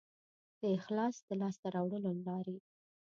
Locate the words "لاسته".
1.41-1.67